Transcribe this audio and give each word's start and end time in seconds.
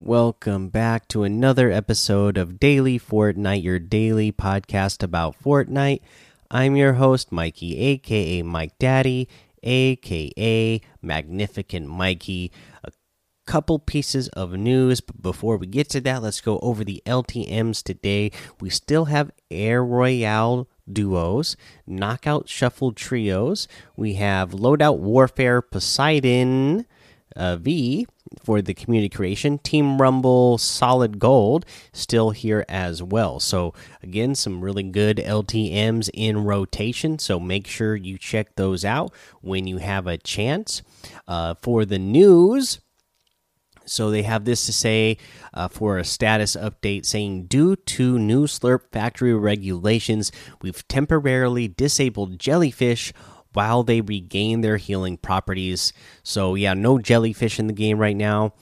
Welcome 0.00 0.68
back 0.68 1.08
to 1.08 1.22
another 1.22 1.70
episode 1.72 2.36
of 2.36 2.60
Daily 2.60 2.98
Fortnite, 2.98 3.62
your 3.62 3.78
daily 3.78 4.30
podcast 4.30 5.02
about 5.02 5.42
Fortnite. 5.42 6.02
I'm 6.50 6.76
your 6.76 6.92
host, 6.92 7.32
Mikey, 7.32 7.78
aka 7.78 8.42
Mike 8.42 8.78
Daddy, 8.78 9.26
aka 9.62 10.82
Magnificent 11.00 11.88
Mikey. 11.88 12.52
A 12.84 12.92
couple 13.46 13.78
pieces 13.78 14.28
of 14.28 14.52
news, 14.52 15.00
but 15.00 15.22
before 15.22 15.56
we 15.56 15.66
get 15.66 15.88
to 15.88 16.02
that, 16.02 16.22
let's 16.22 16.42
go 16.42 16.58
over 16.58 16.84
the 16.84 17.02
LTMs 17.06 17.82
today. 17.82 18.32
We 18.60 18.68
still 18.68 19.06
have 19.06 19.30
Air 19.50 19.82
Royale 19.82 20.68
duos, 20.92 21.56
Knockout 21.86 22.50
Shuffle 22.50 22.92
trios. 22.92 23.66
We 23.96 24.14
have 24.14 24.50
Loadout 24.50 24.98
Warfare 24.98 25.62
Poseidon 25.62 26.84
uh, 27.34 27.56
V 27.56 28.06
for 28.42 28.62
the 28.62 28.74
community 28.74 29.08
creation. 29.08 29.58
Team 29.58 30.00
Rumble 30.00 30.58
Solid 30.58 31.18
Gold 31.18 31.64
still 31.92 32.30
here 32.30 32.64
as 32.68 33.02
well. 33.02 33.40
So, 33.40 33.74
again, 34.02 34.34
some 34.34 34.60
really 34.60 34.82
good 34.82 35.18
LTMs 35.18 36.10
in 36.14 36.44
rotation. 36.44 37.18
So, 37.18 37.40
make 37.40 37.66
sure 37.66 37.96
you 37.96 38.18
check 38.18 38.56
those 38.56 38.84
out 38.84 39.12
when 39.40 39.66
you 39.66 39.78
have 39.78 40.06
a 40.06 40.18
chance. 40.18 40.82
Uh, 41.28 41.54
for 41.54 41.84
the 41.84 41.98
news, 41.98 42.80
so 43.86 44.10
they 44.10 44.22
have 44.22 44.44
this 44.44 44.66
to 44.66 44.72
say 44.72 45.16
uh, 45.54 45.68
for 45.68 45.98
a 45.98 46.04
status 46.04 46.56
update 46.56 47.06
saying, 47.06 47.46
due 47.46 47.76
to 47.76 48.18
new 48.18 48.46
Slurp 48.46 48.90
factory 48.92 49.32
regulations, 49.32 50.32
we've 50.60 50.86
temporarily 50.88 51.68
disabled 51.68 52.38
jellyfish 52.38 53.12
while 53.56 53.82
they 53.82 54.02
regain 54.02 54.60
their 54.60 54.76
healing 54.76 55.16
properties. 55.16 55.94
So 56.22 56.54
yeah, 56.54 56.74
no 56.74 56.98
jellyfish 56.98 57.58
in 57.58 57.68
the 57.68 57.72
game 57.72 57.98
right 57.98 58.16
now. 58.16 58.52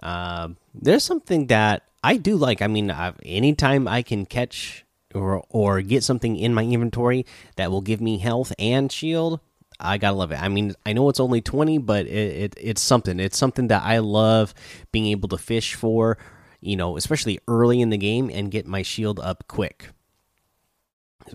Uh, 0.00 0.50
there's 0.72 1.02
something 1.02 1.48
that 1.48 1.82
I 2.04 2.16
do 2.16 2.36
like. 2.36 2.62
I 2.62 2.68
mean, 2.68 2.92
I've, 2.92 3.18
anytime 3.24 3.88
I 3.88 4.02
can 4.02 4.24
catch 4.24 4.84
or 5.12 5.44
or 5.48 5.82
get 5.82 6.04
something 6.04 6.36
in 6.36 6.54
my 6.54 6.62
inventory 6.62 7.26
that 7.56 7.72
will 7.72 7.80
give 7.80 8.00
me 8.00 8.18
health 8.18 8.52
and 8.56 8.90
shield, 8.92 9.40
I 9.80 9.98
gotta 9.98 10.16
love 10.16 10.30
it. 10.30 10.40
I 10.40 10.48
mean, 10.48 10.74
I 10.86 10.92
know 10.92 11.08
it's 11.08 11.18
only 11.18 11.40
20, 11.40 11.78
but 11.78 12.06
it, 12.06 12.10
it, 12.10 12.54
it's 12.56 12.82
something. 12.82 13.18
It's 13.18 13.36
something 13.36 13.66
that 13.66 13.82
I 13.82 13.98
love 13.98 14.54
being 14.92 15.06
able 15.06 15.28
to 15.30 15.38
fish 15.38 15.74
for, 15.74 16.18
you 16.60 16.76
know, 16.76 16.96
especially 16.96 17.40
early 17.48 17.80
in 17.80 17.90
the 17.90 17.98
game 17.98 18.30
and 18.32 18.48
get 18.48 18.64
my 18.64 18.82
shield 18.82 19.18
up 19.18 19.48
quick. 19.48 19.88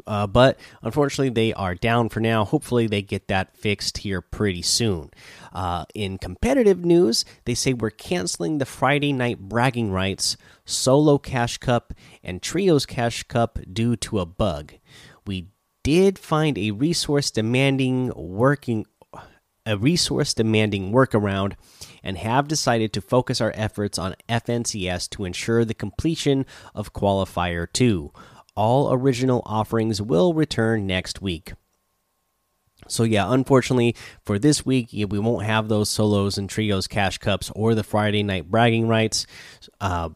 Uh, 0.08 0.28
but 0.28 0.60
unfortunately, 0.82 1.30
they 1.30 1.54
are 1.54 1.76
down 1.76 2.10
for 2.10 2.20
now. 2.20 2.46
Hopefully, 2.46 2.88
they 2.88 3.02
get 3.02 3.28
that 3.28 3.56
fixed 3.56 4.00
here 4.00 4.22
pretty 4.22 4.62
soon. 4.62 5.12
Uh, 5.54 5.86
in 5.94 6.18
competitive 6.18 6.84
news, 6.84 7.26
they 7.46 7.56
say 7.56 7.74
we're 7.74 7.90
canceling 7.90 8.58
the 8.58 8.66
Friday 8.66 9.14
night 9.14 9.40
bragging 9.40 9.92
rights, 9.92 10.38
solo 10.66 11.18
cash 11.18 11.58
cup, 11.58 11.94
and 12.24 12.42
trios 12.42 12.86
cash 12.86 13.24
cup 13.24 13.60
due 13.72 13.96
to 13.96 14.20
a 14.20 14.26
bug. 14.26 14.74
We 15.26 15.50
did 15.84 16.20
find 16.20 16.58
a 16.58 16.72
resource 16.72 17.32
demanding 17.32 18.12
working 18.16 18.86
a 19.66 19.78
resource 19.78 20.34
demanding 20.34 20.92
workaround 20.92 21.54
and 22.04 22.18
have 22.18 22.48
decided 22.48 22.92
to 22.94 23.02
focus 23.02 23.40
our 23.40 23.54
efforts 23.56 24.00
on 24.00 24.16
FNCS 24.28 25.10
to 25.12 25.24
ensure 25.24 25.64
the 25.64 25.74
completion 25.74 26.46
of 26.74 26.94
qualifier 26.94 27.72
2 27.72 28.12
all 28.56 28.94
original 28.94 29.42
offerings 29.46 30.02
will 30.02 30.34
return 30.34 30.86
next 30.86 31.22
week. 31.22 31.54
So 32.88 33.04
yeah, 33.04 33.32
unfortunately 33.32 33.96
for 34.24 34.40
this 34.40 34.66
week, 34.66 34.90
we 34.92 35.20
won't 35.20 35.46
have 35.46 35.68
those 35.68 35.90
solos 35.90 36.38
and 36.38 36.50
trios 36.50 36.88
cash 36.88 37.18
cups 37.20 37.52
or 37.56 37.76
the 37.76 37.84
Friday 37.84 38.24
night 38.24 38.50
bragging 38.50 38.88
rights. 38.88 39.26
Uh, 39.80 40.10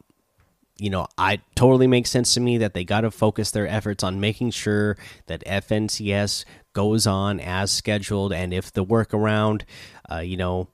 you 0.78 0.90
know, 0.90 1.08
I 1.18 1.42
totally 1.56 1.88
makes 1.88 2.10
sense 2.10 2.34
to 2.34 2.42
me 2.42 2.58
that 2.58 2.74
they 2.74 2.84
got 2.84 3.02
to 3.02 3.12
focus 3.12 3.52
their 3.52 3.68
efforts 3.68 4.04
on 4.04 4.20
making 4.20 4.52
sure 4.52 4.98
that 5.28 5.46
FNCS 5.46 6.44
goes 6.74 7.08
on 7.08 7.40
as 7.40 7.72
scheduled, 7.72 8.34
and 8.34 8.54
if 8.54 8.74
the 8.74 8.84
workaround, 8.84 9.62
uh, 10.12 10.20
you 10.20 10.36
know, 10.36 10.68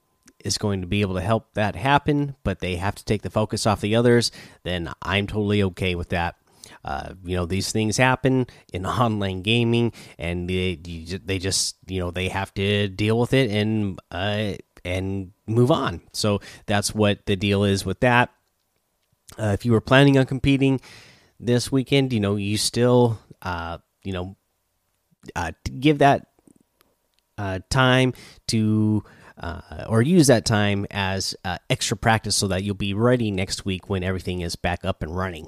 is 0.43 0.57
going 0.57 0.81
to 0.81 0.87
be 0.87 1.01
able 1.01 1.13
to 1.13 1.21
help 1.21 1.53
that 1.53 1.75
happen, 1.75 2.35
but 2.43 2.59
they 2.59 2.77
have 2.77 2.95
to 2.95 3.05
take 3.05 3.21
the 3.21 3.29
focus 3.29 3.67
off 3.67 3.81
the 3.81 3.95
others, 3.95 4.31
then 4.63 4.91
I'm 5.03 5.27
totally 5.27 5.61
okay 5.63 5.93
with 5.93 6.09
that. 6.09 6.35
Uh, 6.83 7.13
you 7.23 7.35
know 7.35 7.45
these 7.45 7.71
things 7.71 7.97
happen 7.97 8.47
in 8.73 8.85
online 8.85 9.41
gaming, 9.41 9.91
and 10.17 10.49
they 10.49 10.75
they 10.75 11.39
just 11.39 11.77
you 11.87 11.99
know 11.99 12.11
they 12.11 12.29
have 12.29 12.53
to 12.55 12.87
deal 12.87 13.19
with 13.19 13.33
it 13.33 13.51
and 13.51 13.99
uh, 14.11 14.53
and 14.83 15.31
move 15.47 15.71
on. 15.71 16.01
So 16.13 16.41
that's 16.65 16.93
what 16.93 17.25
the 17.25 17.35
deal 17.35 17.63
is 17.63 17.85
with 17.85 17.99
that. 18.01 18.29
Uh, 19.37 19.51
if 19.53 19.65
you 19.65 19.71
were 19.71 19.81
planning 19.81 20.17
on 20.17 20.25
competing 20.25 20.81
this 21.39 21.71
weekend, 21.71 22.13
you 22.13 22.19
know 22.19 22.35
you 22.35 22.57
still 22.57 23.19
uh, 23.41 23.77
you 24.03 24.13
know 24.13 24.35
uh, 25.35 25.51
give 25.79 25.99
that 25.99 26.27
uh, 27.37 27.59
time 27.69 28.13
to. 28.47 29.03
Uh, 29.41 29.85
or 29.89 30.03
use 30.03 30.27
that 30.27 30.45
time 30.45 30.85
as 30.91 31.35
uh, 31.43 31.57
extra 31.67 31.97
practice 31.97 32.35
so 32.35 32.47
that 32.47 32.63
you'll 32.63 32.75
be 32.75 32.93
ready 32.93 33.31
next 33.31 33.65
week 33.65 33.89
when 33.89 34.03
everything 34.03 34.41
is 34.41 34.55
back 34.55 34.85
up 34.85 35.01
and 35.01 35.15
running. 35.15 35.47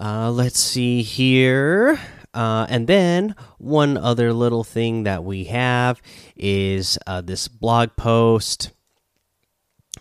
Uh, 0.00 0.30
let's 0.30 0.60
see 0.60 1.02
here. 1.02 1.98
Uh, 2.32 2.66
and 2.68 2.86
then 2.86 3.34
one 3.58 3.96
other 3.96 4.32
little 4.32 4.62
thing 4.62 5.02
that 5.02 5.24
we 5.24 5.44
have 5.44 6.00
is 6.36 6.98
uh, 7.06 7.20
this 7.20 7.48
blog 7.48 7.90
post 7.96 8.70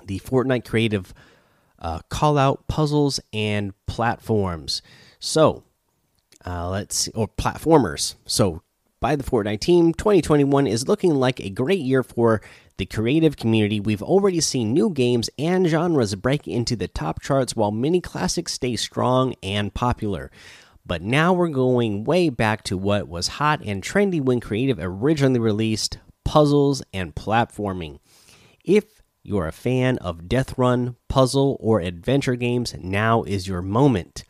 the 0.06 0.20
Fortnite 0.20 0.66
creative 0.66 1.14
uh, 1.80 2.00
call 2.10 2.38
out 2.38 2.68
puzzles 2.68 3.20
and 3.34 3.74
platforms. 3.86 4.82
So, 5.20 5.64
uh, 6.46 6.70
let's 6.70 6.96
see, 6.96 7.12
or 7.14 7.28
platformers. 7.28 8.16
So, 8.26 8.62
by 9.00 9.16
the 9.16 9.24
Fortnite 9.24 9.60
team, 9.60 9.94
2021 9.94 10.66
is 10.66 10.88
looking 10.88 11.16
like 11.16 11.40
a 11.40 11.50
great 11.50 11.80
year 11.80 12.04
for 12.04 12.42
the 12.78 12.86
creative 12.86 13.38
community. 13.38 13.80
We've 13.80 14.02
already 14.02 14.42
seen 14.42 14.74
new 14.74 14.90
games 14.90 15.30
and 15.38 15.68
genres 15.68 16.16
break 16.16 16.48
into 16.48 16.76
the 16.76 16.88
top 16.88 17.22
charts 17.22 17.56
while 17.56 17.72
many 17.72 18.02
classics 18.02 18.54
stay 18.54 18.76
strong 18.76 19.36
and 19.44 19.74
popular. 19.74 20.32
But 20.86 21.02
now 21.02 21.34
we're 21.34 21.50
going 21.50 22.06
way 22.06 22.30
back 22.30 22.64
to 22.64 22.78
what 22.78 23.08
was 23.08 23.28
hot 23.28 23.62
and 23.64 23.84
trendy 23.84 24.22
when 24.22 24.40
creative 24.40 24.80
originally 24.80 25.40
released 25.40 26.00
puzzles 26.24 26.82
and 26.94 27.14
platforming. 27.14 28.00
If 28.64 29.02
you're 29.22 29.48
a 29.48 29.52
fan 29.52 29.98
of 30.00 30.30
Death 30.30 30.58
Run, 30.58 30.96
puzzle, 31.08 31.58
or 31.60 31.82
adventure 31.82 32.36
games, 32.36 32.74
now 32.80 33.24
is 33.24 33.48
your 33.48 33.62
moment. 33.62 34.24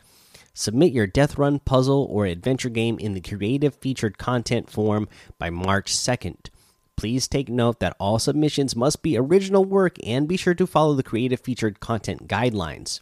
Submit 0.57 0.91
your 0.91 1.06
Death 1.06 1.38
Run 1.38 1.59
puzzle 1.59 2.07
or 2.09 2.25
adventure 2.25 2.69
game 2.69 2.97
in 2.97 3.13
the 3.13 3.22
creative 3.22 3.75
featured 3.75 4.18
content 4.18 4.72
form 4.72 5.07
by 5.38 5.51
March 5.51 5.94
2nd. 5.94 6.50
Please 6.95 7.28
take 7.28 7.47
note 7.47 7.79
that 7.79 7.95
all 8.00 8.18
submissions 8.18 8.75
must 8.75 9.03
be 9.03 9.16
original 9.16 9.63
work 9.63 9.97
and 10.03 10.28
be 10.28 10.35
sure 10.35 10.56
to 10.56 10.66
follow 10.66 10.96
the 10.96 11.03
creative 11.03 11.40
featured 11.40 11.79
content 11.79 12.28
guidelines. 12.28 13.01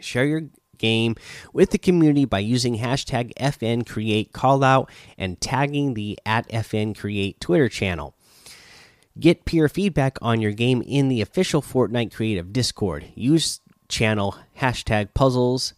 Share 0.00 0.24
your 0.24 0.42
game 0.78 1.14
with 1.52 1.70
the 1.70 1.78
community 1.78 2.24
by 2.24 2.40
using 2.40 2.78
hashtag 2.78 3.32
FNCreate 3.34 4.32
callout 4.32 4.88
and 5.16 5.40
tagging 5.40 5.94
the 5.94 6.18
at 6.26 6.48
FNCreate 6.48 7.38
Twitter 7.38 7.68
channel. 7.68 8.16
Get 9.16 9.44
peer 9.44 9.68
feedback 9.68 10.18
on 10.20 10.40
your 10.40 10.50
game 10.50 10.82
in 10.82 11.06
the 11.06 11.20
official 11.20 11.62
Fortnite 11.62 12.12
Creative 12.12 12.52
Discord. 12.52 13.12
Use 13.14 13.60
channel 13.88 14.38
hashtag 14.58 15.14
puzzles 15.14 15.74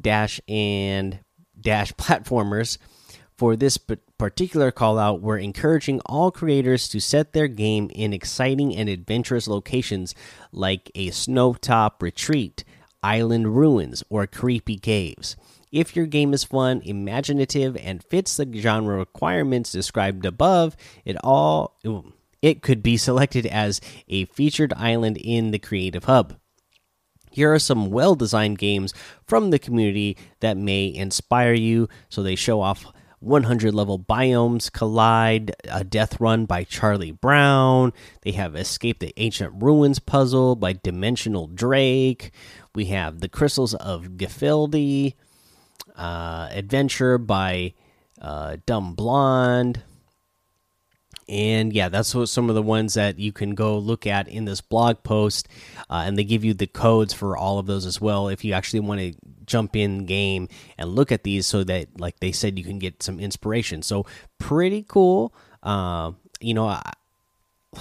dash 0.00 0.40
and 0.48 1.20
dash 1.60 1.92
platformers 1.94 2.78
for 3.36 3.54
this 3.54 3.78
particular 4.18 4.70
call 4.70 4.98
out 4.98 5.20
we're 5.20 5.38
encouraging 5.38 6.00
all 6.06 6.30
creators 6.30 6.88
to 6.88 7.00
set 7.00 7.32
their 7.32 7.48
game 7.48 7.90
in 7.94 8.12
exciting 8.12 8.74
and 8.74 8.88
adventurous 8.88 9.46
locations 9.46 10.14
like 10.52 10.90
a 10.94 11.08
snowtop 11.08 12.00
retreat 12.00 12.64
island 13.02 13.54
ruins 13.56 14.02
or 14.08 14.26
creepy 14.26 14.78
caves. 14.78 15.36
If 15.70 15.94
your 15.94 16.06
game 16.06 16.32
is 16.32 16.44
fun 16.44 16.80
imaginative 16.84 17.76
and 17.76 18.02
fits 18.02 18.36
the 18.36 18.50
genre 18.54 18.96
requirements 18.96 19.70
described 19.70 20.24
above 20.24 20.76
it 21.04 21.16
all 21.22 21.76
it 22.40 22.62
could 22.62 22.82
be 22.82 22.96
selected 23.08 23.46
as 23.46 23.80
a 24.08 24.24
featured 24.26 24.72
island 24.74 25.18
in 25.18 25.50
the 25.50 25.58
creative 25.58 26.04
hub 26.04 26.36
here 27.36 27.52
are 27.52 27.58
some 27.58 27.90
well 27.90 28.14
designed 28.14 28.56
games 28.56 28.94
from 29.26 29.50
the 29.50 29.58
community 29.58 30.16
that 30.40 30.56
may 30.56 30.86
inspire 30.86 31.52
you. 31.52 31.86
So 32.08 32.22
they 32.22 32.34
show 32.34 32.62
off 32.62 32.86
100 33.20 33.74
level 33.74 33.98
biomes 33.98 34.72
collide 34.72 35.54
a 35.70 35.84
death 35.84 36.18
run 36.18 36.46
by 36.46 36.64
charlie 36.64 37.12
brown. 37.12 37.92
They 38.22 38.32
have 38.32 38.56
escape 38.56 39.00
the 39.00 39.12
ancient 39.18 39.62
ruins 39.62 39.98
puzzle 39.98 40.56
by 40.56 40.72
dimensional 40.72 41.46
drake. 41.46 42.32
We 42.74 42.86
have 42.86 43.20
the 43.20 43.28
crystals 43.28 43.74
of 43.74 44.16
gefilde 44.16 45.12
uh, 45.94 46.48
adventure 46.50 47.18
by 47.18 47.74
uh, 48.18 48.56
dumb 48.64 48.94
blonde 48.94 49.82
and 51.28 51.72
yeah, 51.72 51.88
that's 51.88 52.14
what 52.14 52.28
some 52.28 52.48
of 52.48 52.54
the 52.54 52.62
ones 52.62 52.94
that 52.94 53.18
you 53.18 53.32
can 53.32 53.54
go 53.54 53.78
look 53.78 54.06
at 54.06 54.28
in 54.28 54.44
this 54.44 54.60
blog 54.60 55.02
post, 55.02 55.48
uh, 55.90 56.04
and 56.06 56.16
they 56.16 56.24
give 56.24 56.44
you 56.44 56.54
the 56.54 56.66
codes 56.66 57.12
for 57.12 57.36
all 57.36 57.58
of 57.58 57.66
those 57.66 57.84
as 57.84 58.00
well. 58.00 58.28
If 58.28 58.44
you 58.44 58.52
actually 58.52 58.80
want 58.80 59.00
to 59.00 59.14
jump 59.44 59.74
in 59.76 60.06
game 60.06 60.48
and 60.78 60.94
look 60.94 61.10
at 61.10 61.24
these, 61.24 61.46
so 61.46 61.64
that 61.64 62.00
like 62.00 62.20
they 62.20 62.32
said, 62.32 62.58
you 62.58 62.64
can 62.64 62.78
get 62.78 63.02
some 63.02 63.18
inspiration. 63.18 63.82
So 63.82 64.06
pretty 64.38 64.84
cool. 64.86 65.34
Uh, 65.62 66.12
you 66.40 66.54
know, 66.54 66.68
I, 66.68 66.92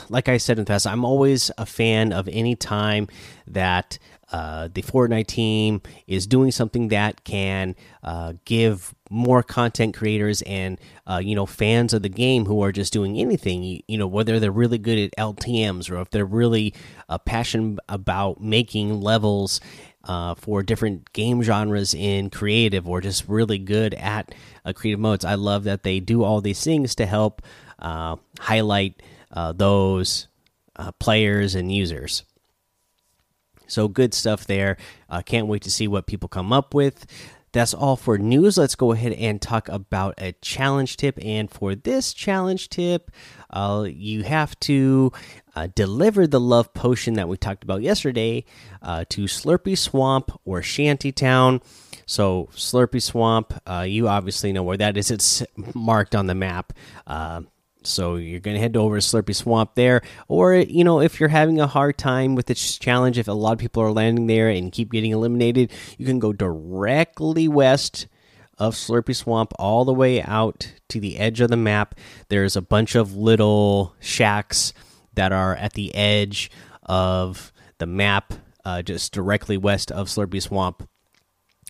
like 0.09 0.30
I 0.30 0.38
said 0.38 0.57
in 0.57 0.65
the 0.65 0.69
past, 0.69 0.88
I'm 0.88 1.06
always 1.06 1.51
a 1.57 1.65
fan 1.65 2.13
of 2.13 2.27
any 2.31 2.56
time 2.56 3.07
that 3.47 3.97
uh, 4.31 4.69
the 4.74 4.81
Fortnite 4.81 5.27
team 5.27 5.81
is 6.07 6.25
doing 6.25 6.51
something 6.51 6.88
that 6.89 7.24
can 7.24 7.75
uh, 8.03 8.33
give 8.44 8.94
more 9.09 9.44
content 9.44 9.95
creators 9.95 10.42
and 10.44 10.80
uh, 11.06 11.21
you 11.24 11.36
know 11.36 11.45
fans 11.45 11.94
of 11.94 12.01
the 12.01 12.09
game 12.09 12.45
who 12.45 12.62
are 12.62 12.71
just 12.71 12.92
doing 12.92 13.18
anything 13.18 13.62
you, 13.62 13.81
you, 13.88 13.97
know 13.97 14.07
whether 14.07 14.39
they're 14.39 14.51
really 14.51 14.80
good 14.80 14.97
at 14.97 15.15
LTM's 15.18 15.89
or 15.89 16.01
if 16.01 16.09
they're 16.09 16.25
really 16.25 16.74
uh, 17.07 17.18
passionate 17.19 17.80
about 17.88 18.41
making 18.41 19.00
levels 19.00 19.62
uh, 20.06 20.33
for 20.36 20.63
different 20.63 21.13
game 21.13 21.44
genres 21.44 21.94
in 21.94 22.30
creative 22.30 22.89
or 22.89 23.01
just 23.01 23.27
really 23.27 23.59
good 23.59 23.94
at 23.94 24.33
uh, 24.65 24.74
creative 24.74 25.00
modes. 25.00 25.24
I 25.24 25.36
love 25.36 25.65
that 25.65 25.83
they 25.83 26.00
do 26.00 26.24
all 26.24 26.41
these 26.41 26.63
things 26.63 26.95
to 26.95 27.06
help 27.06 27.41
highlight 27.80 29.01
those 29.55 30.27
players 30.99 31.55
and 31.55 31.71
users. 31.71 32.23
So 33.67 33.87
good 33.87 34.13
stuff 34.13 34.45
there. 34.45 34.77
Uh, 35.09 35.21
can't 35.21 35.47
wait 35.47 35.63
to 35.63 35.71
see 35.71 35.87
what 35.87 36.07
people 36.07 36.29
come 36.29 36.53
up 36.53 36.73
with. 36.73 37.05
That's 37.51 37.73
all 37.73 37.95
for 37.95 38.17
news. 38.17 38.57
Let's 38.57 38.75
go 38.75 38.91
ahead 38.91 39.13
and 39.13 39.41
talk 39.41 39.69
about 39.69 40.15
a 40.17 40.33
challenge 40.33 40.97
tip. 40.97 41.17
And 41.23 41.49
for 41.49 41.73
this 41.73 42.13
challenge 42.13 42.67
tip, 42.67 43.11
uh, 43.49 43.87
you 43.89 44.23
have 44.23 44.59
to 44.61 45.13
uh, 45.55 45.69
deliver 45.73 46.27
the 46.27 46.39
love 46.39 46.73
potion 46.73 47.13
that 47.13 47.29
we 47.29 47.38
talked 47.38 47.63
about 47.63 47.81
yesterday 47.81 48.43
uh, 48.81 49.05
to 49.09 49.23
Slurpy 49.23 49.77
Swamp 49.77 50.31
or 50.43 50.61
Shantytown. 50.61 51.61
So, 52.05 52.49
Slurpy 52.53 53.01
Swamp, 53.01 53.53
uh, 53.65 53.85
you 53.88 54.09
obviously 54.09 54.51
know 54.51 54.61
where 54.61 54.77
that 54.77 54.97
is. 54.97 55.09
It's 55.09 55.41
marked 55.73 56.13
on 56.13 56.27
the 56.27 56.35
map. 56.35 56.73
So 57.87 58.15
you're 58.15 58.39
going 58.39 58.55
to 58.55 58.61
head 58.61 58.77
over 58.77 58.99
to 58.99 59.05
Slurpy 59.05 59.35
Swamp 59.35 59.75
there. 59.75 60.01
Or, 60.27 60.55
you 60.55 60.83
know, 60.83 61.01
if 61.01 61.19
you're 61.19 61.29
having 61.29 61.59
a 61.59 61.67
hard 61.67 61.97
time 61.97 62.35
with 62.35 62.47
this 62.47 62.77
challenge, 62.77 63.17
if 63.17 63.27
a 63.27 63.33
lot 63.33 63.53
of 63.53 63.59
people 63.59 63.83
are 63.83 63.91
landing 63.91 64.27
there 64.27 64.49
and 64.49 64.71
keep 64.71 64.91
getting 64.91 65.11
eliminated, 65.11 65.71
you 65.97 66.05
can 66.05 66.19
go 66.19 66.33
directly 66.33 67.47
west 67.47 68.07
of 68.57 68.75
Slurpy 68.75 69.15
Swamp 69.15 69.51
all 69.59 69.85
the 69.85 69.93
way 69.93 70.21
out 70.21 70.73
to 70.89 70.99
the 70.99 71.17
edge 71.17 71.41
of 71.41 71.49
the 71.49 71.57
map. 71.57 71.95
There's 72.29 72.55
a 72.55 72.61
bunch 72.61 72.95
of 72.95 73.15
little 73.15 73.95
shacks 73.99 74.73
that 75.13 75.31
are 75.31 75.55
at 75.55 75.73
the 75.73 75.93
edge 75.93 76.49
of 76.83 77.51
the 77.77 77.85
map, 77.85 78.33
uh, 78.63 78.81
just 78.81 79.13
directly 79.13 79.57
west 79.57 79.91
of 79.91 80.07
Slurpy 80.07 80.41
Swamp. 80.41 80.88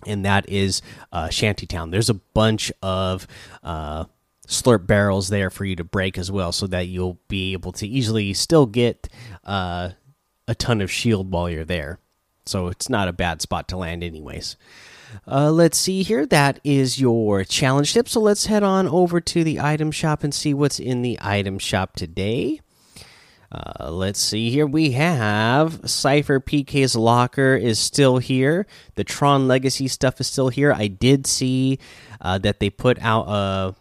And 0.05 0.25
that 0.25 0.47
is 0.49 0.81
uh, 1.11 1.29
Shantytown. 1.29 1.89
There's 1.89 2.09
a 2.09 2.15
bunch 2.15 2.71
of 2.83 3.25
uh, 3.63 4.05
slurp 4.47 4.87
barrels 4.87 5.29
there 5.29 5.49
for 5.49 5.65
you 5.65 5.75
to 5.75 5.83
break 5.83 6.17
as 6.17 6.31
well, 6.31 6.51
so 6.51 6.67
that 6.67 6.87
you'll 6.87 7.19
be 7.27 7.53
able 7.53 7.71
to 7.73 7.87
easily 7.87 8.33
still 8.33 8.65
get 8.65 9.07
uh, 9.43 9.89
a 10.47 10.55
ton 10.55 10.81
of 10.81 10.91
shield 10.91 11.31
while 11.31 11.49
you're 11.49 11.65
there. 11.65 11.99
So 12.45 12.67
it's 12.67 12.89
not 12.89 13.07
a 13.07 13.13
bad 13.13 13.41
spot 13.41 13.67
to 13.69 13.77
land, 13.77 14.03
anyways. 14.03 14.55
Uh, 15.27 15.51
let's 15.51 15.77
see 15.77 16.03
here. 16.03 16.25
That 16.25 16.59
is 16.63 16.99
your 16.99 17.43
challenge 17.43 17.93
tip. 17.93 18.07
So 18.07 18.19
let's 18.19 18.45
head 18.45 18.63
on 18.63 18.87
over 18.87 19.19
to 19.21 19.43
the 19.43 19.59
item 19.59 19.91
shop 19.91 20.23
and 20.23 20.33
see 20.33 20.53
what's 20.53 20.79
in 20.79 21.01
the 21.01 21.17
item 21.21 21.57
shop 21.57 21.95
today. 21.95 22.61
Uh, 23.51 23.89
let's 23.89 24.19
see 24.19 24.49
here. 24.49 24.65
We 24.65 24.91
have 24.91 25.89
Cypher 25.89 26.39
PK's 26.39 26.95
locker 26.95 27.55
is 27.55 27.79
still 27.79 28.17
here. 28.17 28.67
The 28.95 29.03
Tron 29.03 29.47
Legacy 29.47 29.87
stuff 29.87 30.19
is 30.19 30.27
still 30.27 30.49
here. 30.49 30.73
I 30.73 30.87
did 30.87 31.25
see 31.25 31.79
uh, 32.19 32.37
that 32.39 32.59
they 32.59 32.69
put 32.69 32.99
out 32.99 33.25
a 33.27 33.75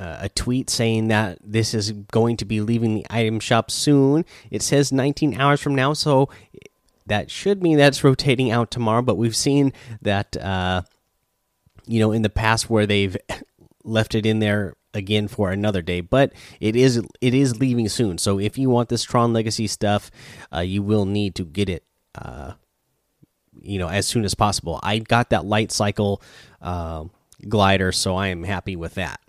uh, 0.00 0.16
a 0.22 0.28
tweet 0.30 0.70
saying 0.70 1.08
that 1.08 1.38
this 1.44 1.74
is 1.74 1.92
going 1.92 2.38
to 2.38 2.46
be 2.46 2.62
leaving 2.62 2.94
the 2.94 3.06
item 3.10 3.38
shop 3.38 3.70
soon. 3.70 4.24
It 4.50 4.62
says 4.62 4.90
19 4.90 5.38
hours 5.38 5.60
from 5.60 5.74
now, 5.74 5.92
so 5.92 6.30
that 7.06 7.30
should 7.30 7.62
mean 7.62 7.76
that's 7.76 8.02
rotating 8.02 8.50
out 8.50 8.70
tomorrow. 8.70 9.02
But 9.02 9.18
we've 9.18 9.36
seen 9.36 9.74
that, 10.00 10.36
uh, 10.38 10.82
you 11.86 12.00
know, 12.00 12.12
in 12.12 12.22
the 12.22 12.30
past 12.30 12.70
where 12.70 12.86
they've 12.86 13.16
left 13.84 14.14
it 14.14 14.24
in 14.24 14.38
there 14.38 14.74
again 14.94 15.28
for 15.28 15.50
another 15.50 15.82
day. 15.82 16.00
But 16.00 16.32
it 16.60 16.76
is 16.76 17.02
it 17.20 17.34
is 17.34 17.60
leaving 17.60 17.90
soon. 17.90 18.16
So 18.16 18.40
if 18.40 18.56
you 18.56 18.70
want 18.70 18.88
this 18.88 19.02
Tron 19.02 19.34
Legacy 19.34 19.66
stuff, 19.66 20.10
uh, 20.54 20.60
you 20.60 20.82
will 20.82 21.04
need 21.04 21.34
to 21.34 21.44
get 21.44 21.68
it. 21.68 21.84
Uh, 22.14 22.52
you 23.60 23.78
know, 23.78 23.88
as 23.88 24.06
soon 24.06 24.24
as 24.24 24.34
possible. 24.34 24.80
I 24.82 25.00
got 25.00 25.30
that 25.30 25.44
light 25.44 25.70
cycle 25.70 26.22
uh, 26.62 27.04
glider, 27.46 27.92
so 27.92 28.16
I 28.16 28.28
am 28.28 28.44
happy 28.44 28.74
with 28.74 28.94
that. 28.94 29.20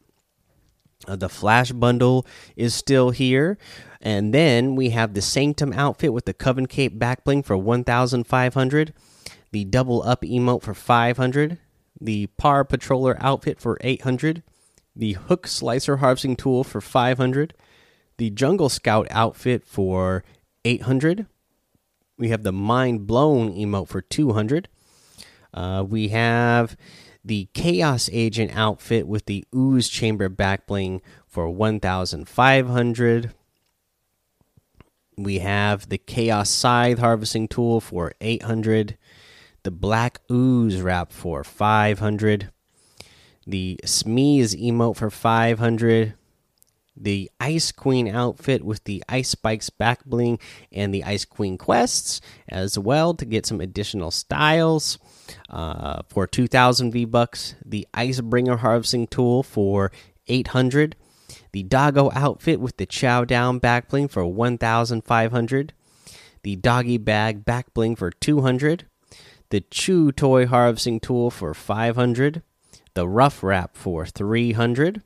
Uh, 1.08 1.16
the 1.16 1.30
Flash 1.30 1.72
bundle 1.72 2.26
is 2.56 2.74
still 2.74 3.12
here. 3.12 3.58
And 4.02 4.34
then 4.34 4.76
we 4.76 4.90
have 4.90 5.14
the 5.14 5.22
Sanctum 5.22 5.74
outfit 5.74 6.14
with 6.14 6.26
the 6.26 6.34
Coven 6.34 6.66
Cape 6.66 6.98
back 6.98 7.24
bling 7.24 7.44
for 7.44 7.58
1,500. 7.58 8.94
The 9.52 9.66
Double 9.66 10.02
Up 10.04 10.22
emote 10.22 10.64
for 10.64 10.74
500. 10.74 11.58
The 12.00 12.28
Par 12.38 12.66
Patroller 12.66 13.16
outfit 13.20 13.60
for 13.60 13.78
800. 13.82 14.44
The 14.96 15.14
Hook 15.14 15.48
Slicer 15.48 15.98
harvesting 15.98 16.36
tool 16.36 16.64
for 16.64 16.82
500. 16.82 17.54
The 18.18 18.30
Jungle 18.30 18.70
Scout 18.70 19.08
outfit 19.12 19.66
for 19.66 20.24
800. 20.66 21.28
We 22.18 22.30
have 22.30 22.44
the 22.44 22.52
Mind 22.52 23.08
Blown 23.08 23.54
emote 23.54 23.88
for 23.88 24.02
200. 24.02 24.68
Uh, 25.54 25.84
we 25.88 26.10
have 26.10 26.78
the 27.24 27.48
Chaos 27.54 28.10
Agent 28.12 28.52
outfit 28.56 29.08
with 29.08 29.26
the 29.26 29.46
Ooze 29.56 29.90
Chamber 29.90 30.30
backbling 30.30 31.02
for 31.28 31.50
1,500. 31.50 33.32
We 35.18 35.40
have 35.40 35.90
the 35.90 35.98
Chaos 35.98 36.50
Scythe 36.50 37.00
harvesting 37.00 37.48
tool 37.48 37.80
for 37.80 38.14
800. 38.22 38.98
The 39.64 39.72
Black 39.72 40.20
Ooze 40.32 40.82
wrap 40.82 41.12
for 41.12 41.44
500. 41.44 42.50
The 43.46 43.80
Smeeze 43.86 44.60
emote 44.60 44.96
for 44.96 45.10
500 45.10 46.16
the 46.96 47.32
Ice 47.40 47.72
Queen 47.72 48.08
outfit 48.08 48.64
with 48.64 48.84
the 48.84 49.04
Ice 49.08 49.30
Spikes 49.30 49.70
back 49.70 50.06
bling 50.06 50.40
and 50.72 50.94
the 50.94 51.04
Ice 51.04 51.26
Queen 51.26 51.58
quests 51.58 52.22
as 52.50 52.78
well 52.78 53.14
to 53.14 53.26
get 53.26 53.46
some 53.46 53.62
additional 53.62 54.12
styles. 54.12 54.98
Uh, 55.50 56.02
for 56.10 56.28
2000 56.28 56.92
V 56.92 57.06
bucks, 57.06 57.56
the 57.66 57.88
Icebringer 57.94 58.60
harvesting 58.60 59.08
tool 59.08 59.44
for 59.44 59.92
800, 60.28 60.96
the 61.54 61.64
Doggo 61.64 62.12
outfit 62.14 62.60
with 62.60 62.78
the 62.78 62.86
Chow 62.86 63.24
Down 63.24 63.60
back 63.60 63.90
bling 63.90 64.08
for 64.08 64.26
1500, 64.26 65.74
the 66.44 66.56
Doggy 66.58 66.98
Bag 66.98 67.46
back 67.46 67.74
bling 67.74 67.96
for 67.96 68.12
200, 68.12 68.86
the 69.50 69.62
Chew 69.62 70.12
toy 70.12 70.46
harvesting 70.46 71.00
tool 71.00 71.32
for 71.32 71.54
500, 71.54 72.42
the 72.94 73.08
Rough 73.08 73.42
Wrap 73.42 73.78
for 73.78 74.06
300 74.06 75.02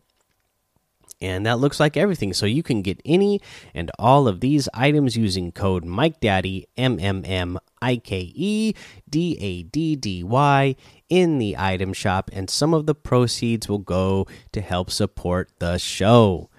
and 1.21 1.45
that 1.45 1.59
looks 1.59 1.79
like 1.79 1.97
everything. 1.97 2.33
So 2.33 2.45
you 2.45 2.63
can 2.63 2.81
get 2.81 3.01
any 3.05 3.41
and 3.73 3.91
all 3.97 4.27
of 4.27 4.39
these 4.39 4.67
items 4.73 5.15
using 5.15 5.51
code 5.51 5.85
Mike 5.85 6.19
Daddy 6.19 6.67
M 6.77 6.99
M 6.99 7.23
M 7.25 7.59
I 7.81 7.97
K 7.97 8.31
E 8.33 8.73
D 9.09 9.37
A 9.39 9.63
D 9.63 9.95
D 9.95 10.23
Y 10.23 10.75
in 11.09 11.37
the 11.37 11.55
item 11.57 11.93
shop, 11.93 12.29
and 12.33 12.49
some 12.49 12.73
of 12.73 12.85
the 12.85 12.95
proceeds 12.95 13.69
will 13.69 13.79
go 13.79 14.27
to 14.51 14.61
help 14.61 14.89
support 14.89 15.51
the 15.59 15.77
show. 15.77 16.49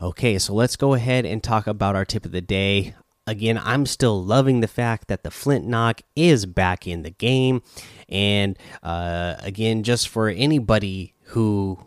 Okay, 0.00 0.38
so 0.38 0.54
let's 0.54 0.76
go 0.76 0.94
ahead 0.94 1.26
and 1.26 1.42
talk 1.42 1.66
about 1.66 1.94
our 1.94 2.04
tip 2.04 2.24
of 2.24 2.32
the 2.32 2.40
day. 2.40 2.94
Again, 3.26 3.60
I'm 3.62 3.84
still 3.84 4.24
loving 4.24 4.60
the 4.60 4.66
fact 4.66 5.08
that 5.08 5.24
the 5.24 5.30
Flint 5.30 5.66
Knock 5.66 6.00
is 6.16 6.46
back 6.46 6.86
in 6.86 7.02
the 7.02 7.10
game. 7.10 7.62
And 8.08 8.58
uh, 8.82 9.36
again, 9.40 9.82
just 9.82 10.08
for 10.08 10.28
anybody 10.28 11.14
who, 11.24 11.78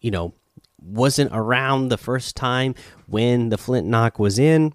you 0.00 0.10
know, 0.10 0.34
wasn't 0.82 1.30
around 1.32 1.88
the 1.88 1.98
first 1.98 2.36
time 2.36 2.74
when 3.06 3.48
the 3.48 3.58
flint 3.58 3.86
knock 3.86 4.18
was 4.18 4.38
in. 4.38 4.72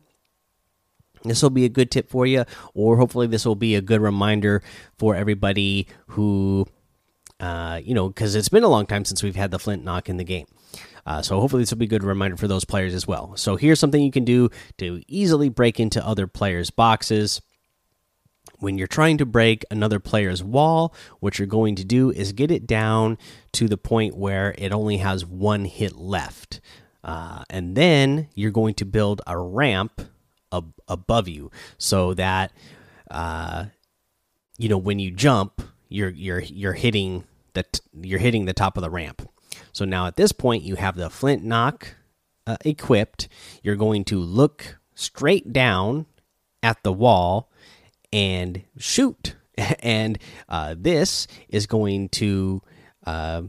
This 1.24 1.42
will 1.42 1.50
be 1.50 1.66
a 1.66 1.70
good 1.70 1.92
tip 1.92 2.10
for 2.10 2.26
you 2.26 2.46
or 2.74 2.98
hopefully 2.98 3.28
this 3.28 3.46
will 3.46 3.56
be 3.56 3.76
a 3.76 3.82
good 3.82 4.02
reminder 4.02 4.62
for 4.98 5.16
everybody 5.16 5.88
who 6.08 6.66
uh, 7.40 7.80
you 7.84 7.94
know 7.94 8.08
because 8.08 8.36
it's 8.36 8.50
been 8.50 8.64
a 8.64 8.70
long 8.70 8.86
time 8.86 9.06
since 9.06 9.22
we've 9.22 9.36
had 9.36 9.52
the 9.52 9.60
flint 9.60 9.84
knock 9.84 10.10
in 10.10 10.18
the 10.18 10.24
game. 10.24 10.48
Uh, 11.06 11.22
so 11.22 11.40
hopefully 11.40 11.62
this 11.62 11.72
will 11.72 11.78
be 11.78 11.86
a 11.86 11.90
good 11.90 12.04
reminder 12.04 12.36
for 12.36 12.48
those 12.48 12.66
players 12.66 12.94
as 12.94 13.08
well. 13.08 13.36
So 13.38 13.56
here's 13.56 13.80
something 13.80 14.04
you 14.04 14.12
can 14.12 14.26
do 14.26 14.50
to 14.78 15.02
easily 15.08 15.48
break 15.48 15.80
into 15.80 16.06
other 16.06 16.28
players 16.28 16.70
boxes 16.70 17.42
when 18.60 18.78
you're 18.78 18.88
trying 18.88 19.18
to 19.20 19.26
break 19.26 19.64
another 19.72 20.00
player's 20.00 20.44
wall, 20.44 20.94
what 21.20 21.38
you're 21.40 21.48
going 21.48 21.76
to 21.76 21.86
do 21.86 22.12
is 22.12 22.34
get 22.34 22.52
it 22.52 22.66
down 22.68 23.18
to 23.54 23.68
the 23.68 23.78
point 23.78 24.16
where 24.18 24.56
it 24.58 24.72
only 24.72 24.98
has 24.98 25.26
one 25.26 25.66
hit 25.66 25.96
left. 25.96 26.60
uh, 27.04 27.44
and 27.50 27.76
then 27.76 28.28
you're 28.36 28.52
going 28.52 28.74
to 28.76 28.86
build 28.86 29.22
a 29.28 29.38
ramp 29.38 30.02
ab 30.52 30.74
above 30.88 31.28
you 31.28 31.52
so 31.78 32.14
that 32.14 32.52
uh, 33.12 33.66
you 34.58 34.70
know 34.70 34.78
when 34.78 35.00
you 35.00 35.12
jump, 35.12 35.62
you're 35.90 36.10
you're 36.10 36.42
you're 36.42 36.74
hitting 36.74 37.24
the 37.54 37.64
you're 38.02 38.20
hitting 38.20 38.46
the 38.46 38.54
top 38.54 38.78
of 38.78 38.84
the 38.84 38.90
ramp. 38.90 39.30
So 39.72 39.86
now 39.86 40.08
at 40.08 40.16
this 40.18 40.32
point, 40.32 40.64
you 40.64 40.76
have 40.76 40.96
the 40.96 41.10
flint 41.10 41.44
knock 41.44 41.96
uh, 42.46 42.58
equipped. 42.66 43.28
You're 43.64 43.76
going 43.76 44.04
to 44.06 44.20
look 44.20 44.78
straight 44.96 45.54
down 45.54 46.08
at 46.64 46.84
the 46.84 46.92
wall 46.94 47.50
and 48.12 48.64
shoot. 48.78 49.36
and 49.80 50.18
uh, 50.50 50.76
this 50.78 51.28
is 51.50 51.68
going 51.68 52.10
to 52.10 52.62
uh, 53.06 53.44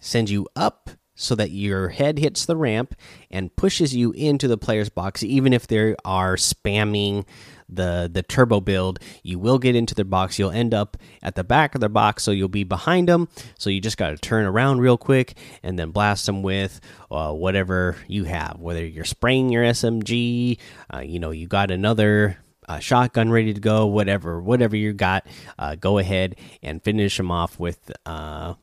send 0.00 0.30
you 0.30 0.46
up 0.56 0.90
so 1.14 1.34
that 1.34 1.50
your 1.50 1.90
head 1.90 2.18
hits 2.18 2.46
the 2.46 2.56
ramp 2.56 2.94
and 3.30 3.54
pushes 3.54 3.94
you 3.94 4.10
into 4.12 4.48
the 4.48 4.56
player's 4.56 4.88
box. 4.88 5.22
Even 5.22 5.52
if 5.52 5.66
they 5.66 5.94
are 6.04 6.36
spamming 6.36 7.26
the 7.72 8.10
the 8.12 8.22
turbo 8.22 8.60
build 8.60 8.98
you 9.22 9.38
will 9.38 9.58
get 9.58 9.76
into 9.76 9.94
their 9.94 10.04
box. 10.04 10.38
You'll 10.38 10.50
end 10.50 10.74
up 10.74 10.96
at 11.22 11.34
the 11.34 11.44
back 11.44 11.74
of 11.74 11.80
their 11.80 11.88
box 11.88 12.22
so 12.22 12.30
you'll 12.30 12.48
be 12.48 12.64
behind 12.64 13.08
them 13.08 13.28
so 13.58 13.70
you 13.70 13.80
just 13.80 13.96
got 13.96 14.10
to 14.10 14.16
turn 14.16 14.44
around 14.44 14.80
real 14.80 14.98
quick 14.98 15.36
and 15.62 15.78
then 15.78 15.90
blast 15.90 16.26
them 16.26 16.42
with 16.42 16.80
uh, 17.10 17.32
whatever 17.32 17.96
you 18.08 18.24
have 18.24 18.56
whether 18.58 18.84
you're 18.84 19.04
spraying 19.04 19.50
your 19.50 19.64
smg 19.64 20.58
uh, 20.92 20.98
you 20.98 21.18
know 21.18 21.30
you 21.30 21.46
got 21.46 21.70
another 21.70 22.38
uh, 22.70 22.78
shotgun 22.78 23.30
ready 23.30 23.52
to 23.52 23.60
go 23.60 23.86
whatever 23.86 24.40
whatever 24.40 24.76
you 24.76 24.92
got 24.92 25.26
uh, 25.58 25.74
go 25.74 25.98
ahead 25.98 26.36
and 26.62 26.82
finish 26.82 27.16
them 27.16 27.30
off 27.30 27.58
with 27.58 27.90
uh, 28.06 28.54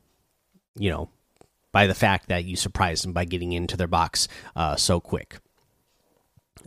you 0.78 0.90
know 0.90 1.10
by 1.74 1.88
the 1.88 1.94
fact 1.94 2.30
that 2.30 2.46
you 2.46 2.56
surprised 2.56 3.04
them 3.04 3.12
by 3.12 3.26
getting 3.26 3.52
into 3.52 3.76
their 3.76 3.88
box 3.88 4.28
uh, 4.56 4.76
so 4.76 5.00
quick. 5.00 5.40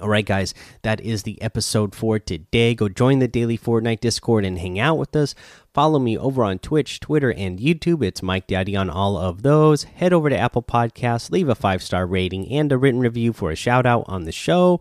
All 0.01 0.09
right, 0.09 0.25
guys, 0.25 0.55
that 0.83 1.01
is 1.01 1.25
the 1.25 1.41
episode 1.43 1.95
for 1.95 2.19
today. 2.19 2.75
Go 2.75 2.89
join 2.89 3.19
the 3.19 3.29
daily 3.29 3.59
Fortnite 3.59 4.01
Discord 4.01 4.47
and 4.47 4.59
hang 4.59 4.79
out 4.79 4.97
with 4.97 5.15
us. 5.15 5.35
Follow 5.75 5.99
me 5.99 6.17
over 6.17 6.43
on 6.43 6.59
Twitch, 6.59 7.01
Twitter, 7.01 7.33
and 7.33 7.59
YouTube. 7.59 8.03
It's 8.03 8.23
Mike 8.23 8.47
Daddy 8.47 8.75
on 8.77 8.89
all 8.89 9.19
of 9.19 9.43
those. 9.43 9.83
Head 9.83 10.15
over 10.15 10.31
to 10.31 10.39
Apple 10.39 10.63
Podcasts, 10.63 11.31
leave 11.31 11.51
a 11.51 11.55
five 11.55 11.83
star 11.83 12.07
rating 12.07 12.51
and 12.51 12.73
a 12.73 12.79
written 12.79 13.01
review 13.01 13.33
for 13.33 13.51
a 13.51 13.57
shout 13.57 13.85
out 13.85 14.05
on 14.07 14.25
the 14.25 14.33
show. 14.33 14.81